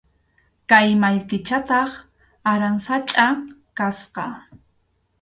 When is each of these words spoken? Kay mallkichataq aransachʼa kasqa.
Kay 0.69 0.87
mallkichataq 1.01 1.89
aransachʼa 2.51 3.27
kasqa. 3.77 4.23